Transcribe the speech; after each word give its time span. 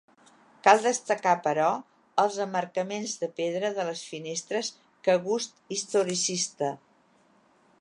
Cal 0.67 0.79
destacar 0.83 1.33
però, 1.47 1.67
els 2.23 2.39
emmarcaments 2.45 3.13
de 3.25 3.29
pedra 3.41 3.71
de 3.77 3.85
les 3.91 4.01
finestres 4.13 4.71
que 5.09 5.19
gust 5.27 5.63
historicista. 5.77 6.73